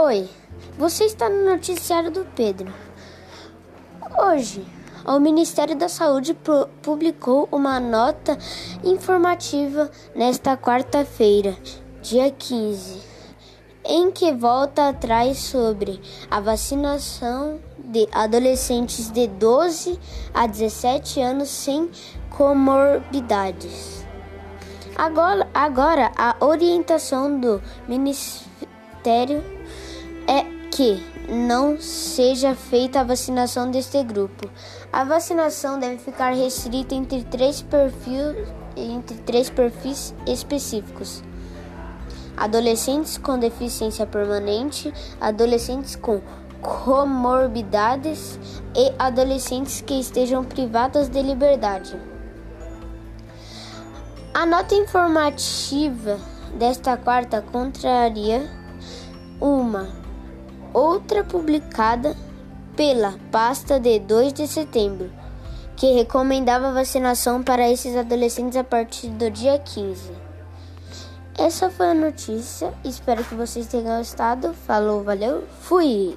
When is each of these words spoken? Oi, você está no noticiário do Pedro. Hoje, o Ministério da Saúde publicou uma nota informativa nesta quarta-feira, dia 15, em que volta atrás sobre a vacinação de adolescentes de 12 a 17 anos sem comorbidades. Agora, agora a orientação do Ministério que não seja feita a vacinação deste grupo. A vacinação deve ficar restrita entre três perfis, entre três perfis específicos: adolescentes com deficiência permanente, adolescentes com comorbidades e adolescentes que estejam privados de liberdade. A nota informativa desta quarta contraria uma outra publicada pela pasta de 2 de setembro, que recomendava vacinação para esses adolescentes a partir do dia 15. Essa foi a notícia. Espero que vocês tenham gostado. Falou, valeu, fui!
Oi, 0.00 0.28
você 0.78 1.06
está 1.06 1.28
no 1.28 1.44
noticiário 1.44 2.08
do 2.08 2.24
Pedro. 2.24 2.72
Hoje, 4.16 4.64
o 5.04 5.18
Ministério 5.18 5.74
da 5.74 5.88
Saúde 5.88 6.38
publicou 6.80 7.48
uma 7.50 7.80
nota 7.80 8.38
informativa 8.84 9.90
nesta 10.14 10.56
quarta-feira, 10.56 11.56
dia 12.00 12.30
15, 12.30 13.02
em 13.84 14.12
que 14.12 14.32
volta 14.32 14.88
atrás 14.88 15.38
sobre 15.38 16.00
a 16.30 16.38
vacinação 16.38 17.58
de 17.76 18.06
adolescentes 18.12 19.10
de 19.10 19.26
12 19.26 19.98
a 20.32 20.46
17 20.46 21.20
anos 21.20 21.48
sem 21.48 21.90
comorbidades. 22.30 24.06
Agora, 24.94 25.48
agora 25.52 26.12
a 26.16 26.36
orientação 26.40 27.40
do 27.40 27.60
Ministério 27.88 29.58
que 30.78 31.02
não 31.28 31.80
seja 31.80 32.54
feita 32.54 33.00
a 33.00 33.02
vacinação 33.02 33.68
deste 33.68 34.00
grupo. 34.04 34.48
A 34.92 35.02
vacinação 35.02 35.76
deve 35.76 35.98
ficar 35.98 36.32
restrita 36.32 36.94
entre 36.94 37.24
três 37.24 37.60
perfis, 37.60 38.46
entre 38.76 39.16
três 39.16 39.50
perfis 39.50 40.14
específicos: 40.24 41.24
adolescentes 42.36 43.18
com 43.18 43.40
deficiência 43.40 44.06
permanente, 44.06 44.94
adolescentes 45.20 45.96
com 45.96 46.20
comorbidades 46.62 48.38
e 48.72 48.92
adolescentes 49.00 49.80
que 49.80 49.98
estejam 49.98 50.44
privados 50.44 51.08
de 51.08 51.20
liberdade. 51.20 52.00
A 54.32 54.46
nota 54.46 54.76
informativa 54.76 56.20
desta 56.56 56.96
quarta 56.96 57.42
contraria 57.42 58.48
uma 59.40 60.06
outra 60.72 61.24
publicada 61.24 62.16
pela 62.76 63.18
pasta 63.30 63.80
de 63.80 63.98
2 63.98 64.32
de 64.32 64.46
setembro, 64.46 65.10
que 65.76 65.92
recomendava 65.92 66.72
vacinação 66.72 67.42
para 67.42 67.68
esses 67.68 67.96
adolescentes 67.96 68.56
a 68.56 68.64
partir 68.64 69.08
do 69.08 69.30
dia 69.30 69.58
15. 69.58 70.12
Essa 71.36 71.70
foi 71.70 71.90
a 71.90 71.94
notícia. 71.94 72.72
Espero 72.84 73.24
que 73.24 73.34
vocês 73.34 73.66
tenham 73.66 73.98
gostado. 73.98 74.52
Falou, 74.54 75.04
valeu, 75.04 75.44
fui! 75.60 76.16